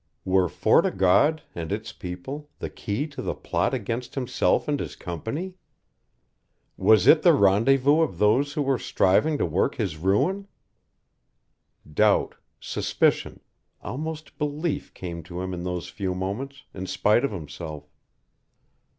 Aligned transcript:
Were 0.25 0.49
Fort 0.49 0.83
o' 0.87 0.89
God 0.89 1.43
and 1.53 1.71
its 1.71 1.93
people 1.93 2.49
the 2.57 2.71
key 2.71 3.05
to 3.05 3.21
the 3.21 3.35
plot 3.35 3.71
against 3.71 4.15
himself 4.15 4.67
and 4.67 4.79
his 4.79 4.95
company? 4.95 5.53
Was 6.75 7.05
it 7.05 7.21
the 7.21 7.33
rendezvous 7.33 8.01
of 8.01 8.17
those 8.17 8.53
who 8.53 8.63
were 8.63 8.79
striving 8.79 9.37
to 9.37 9.45
work 9.45 9.75
his 9.75 9.97
ruin? 9.97 10.47
Doubt, 11.93 12.33
suspicion, 12.59 13.41
almost 13.83 14.39
belief 14.39 14.91
came 14.95 15.21
to 15.21 15.39
him 15.39 15.53
in 15.53 15.61
those 15.61 15.87
few 15.87 16.15
moments, 16.15 16.63
in 16.73 16.87
spite 16.87 17.23
of 17.23 17.31
himself. 17.31 17.87